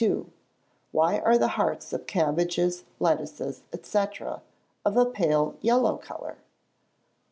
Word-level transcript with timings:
_Why 0.91 1.23
are 1.23 1.37
the 1.37 1.47
hearts 1.59 1.93
of 1.93 2.07
cabbages, 2.07 2.85
lettuces, 2.99 3.61
&c., 3.83 3.99
of 4.83 4.97
a 4.97 5.05
pale 5.05 5.53
yellow 5.61 5.97
colour? 5.97 6.37